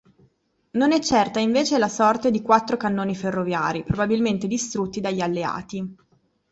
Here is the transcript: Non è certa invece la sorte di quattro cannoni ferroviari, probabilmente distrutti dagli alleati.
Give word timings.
Non 0.71 0.93
è 0.93 0.99
certa 0.99 1.37
invece 1.39 1.77
la 1.77 1.87
sorte 1.87 2.31
di 2.31 2.41
quattro 2.41 2.75
cannoni 2.75 3.15
ferroviari, 3.15 3.83
probabilmente 3.83 4.47
distrutti 4.47 4.99
dagli 4.99 5.21
alleati. 5.21 5.95